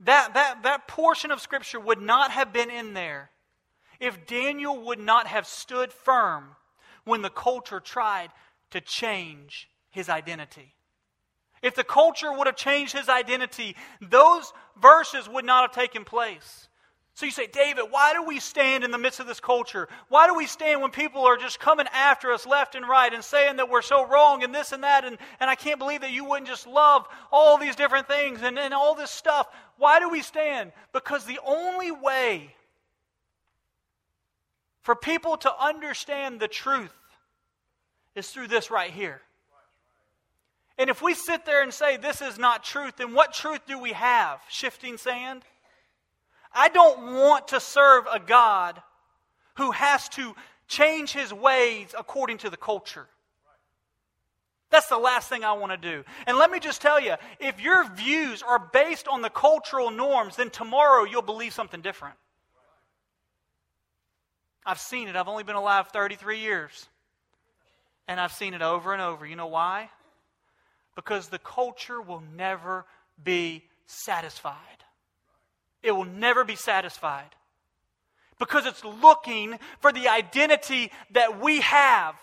[0.00, 3.30] that, that, that portion of Scripture would not have been in there
[4.00, 6.56] if Daniel would not have stood firm
[7.04, 8.30] when the culture tried
[8.70, 10.74] to change his identity.
[11.62, 16.68] If the culture would have changed his identity, those verses would not have taken place.
[17.14, 19.86] So you say, David, why do we stand in the midst of this culture?
[20.08, 23.22] Why do we stand when people are just coming after us left and right and
[23.22, 25.04] saying that we're so wrong and this and that?
[25.04, 28.58] And, and I can't believe that you wouldn't just love all these different things and,
[28.58, 29.46] and all this stuff.
[29.76, 30.72] Why do we stand?
[30.94, 32.54] Because the only way
[34.80, 36.94] for people to understand the truth
[38.14, 39.20] is through this right here.
[40.82, 43.78] And if we sit there and say this is not truth, then what truth do
[43.78, 44.40] we have?
[44.48, 45.44] Shifting sand?
[46.52, 48.82] I don't want to serve a God
[49.58, 50.34] who has to
[50.66, 53.06] change his ways according to the culture.
[54.70, 56.02] That's the last thing I want to do.
[56.26, 60.34] And let me just tell you if your views are based on the cultural norms,
[60.34, 62.16] then tomorrow you'll believe something different.
[64.66, 65.14] I've seen it.
[65.14, 66.88] I've only been alive 33 years.
[68.08, 69.24] And I've seen it over and over.
[69.24, 69.88] You know why?
[70.94, 72.84] Because the culture will never
[73.22, 74.56] be satisfied.
[75.82, 77.34] It will never be satisfied.
[78.38, 82.14] Because it's looking for the identity that we have.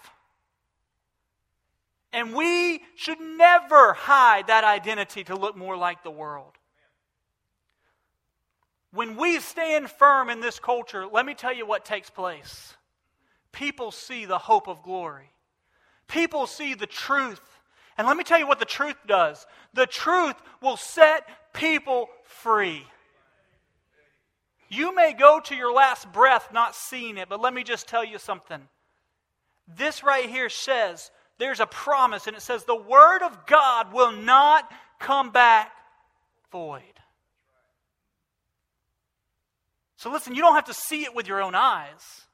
[2.11, 6.53] And we should never hide that identity to look more like the world.
[8.91, 12.73] When we stand firm in this culture, let me tell you what takes place.
[13.51, 15.31] People see the hope of glory,
[16.07, 17.41] people see the truth.
[17.99, 22.83] And let me tell you what the truth does the truth will set people free.
[24.69, 28.05] You may go to your last breath not seeing it, but let me just tell
[28.05, 28.61] you something.
[29.67, 34.13] This right here says there's a promise, and it says the Word of God will
[34.13, 35.71] not come back
[36.53, 36.83] void.
[39.97, 42.28] So listen, you don't have to see it with your own eyes.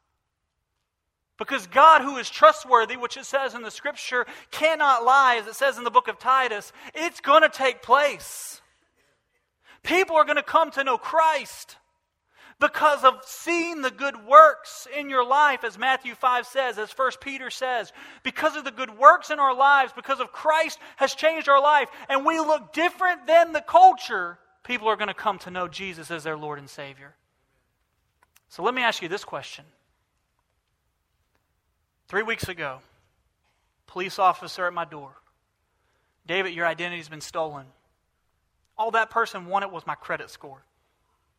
[1.37, 5.55] Because God, who is trustworthy, which it says in the scripture, cannot lie, as it
[5.55, 8.61] says in the book of Titus, it's going to take place.
[9.83, 11.77] People are going to come to know Christ
[12.59, 17.11] because of seeing the good works in your life, as Matthew 5 says, as 1
[17.19, 17.91] Peter says.
[18.23, 21.89] Because of the good works in our lives, because of Christ has changed our life,
[22.07, 26.09] and we look different than the culture, people are going to come to know Jesus
[26.11, 27.13] as their Lord and Savior.
[28.47, 29.65] So let me ask you this question.
[32.07, 32.79] Three weeks ago,
[33.87, 35.11] police officer at my door.
[36.27, 37.65] David, your identity's been stolen.
[38.77, 40.63] All that person wanted was my credit score.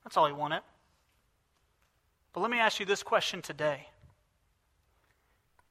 [0.05, 0.63] That's all he wanted.
[2.33, 3.89] But let me ask you this question today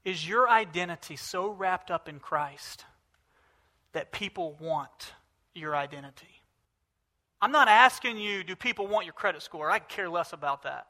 [0.04, 2.84] Is your identity so wrapped up in Christ
[3.92, 5.14] that people want
[5.54, 6.42] your identity?
[7.40, 9.70] I'm not asking you, do people want your credit score?
[9.70, 10.86] I care less about that.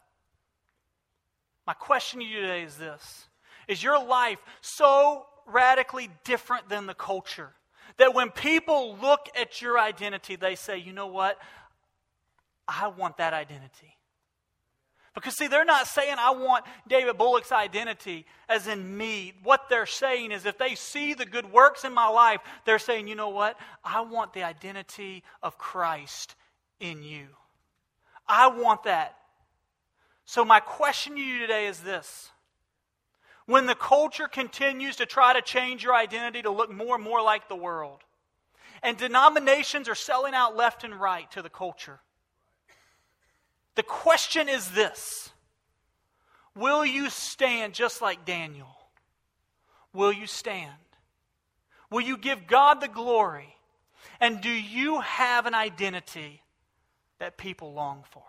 [1.67, 3.27] My question to you today is this
[3.69, 7.51] Is your life so radically different than the culture
[7.99, 11.39] that when people look at your identity, they say, you know what?
[12.69, 13.97] I want that identity.
[15.15, 19.33] Because, see, they're not saying, I want David Bullock's identity as in me.
[19.43, 23.09] What they're saying is, if they see the good works in my life, they're saying,
[23.09, 23.59] you know what?
[23.83, 26.35] I want the identity of Christ
[26.81, 27.29] in you.
[28.29, 29.17] I want that.
[30.27, 32.31] So, my question to you today is this
[33.47, 37.23] When the culture continues to try to change your identity to look more and more
[37.23, 38.03] like the world,
[38.83, 42.01] and denominations are selling out left and right to the culture,
[43.77, 45.31] the question is this
[46.57, 48.77] Will you stand just like Daniel?
[49.93, 50.73] Will you stand?
[51.91, 53.55] Will you give God the glory?
[54.21, 56.43] And do you have an identity
[57.19, 58.23] that people long for?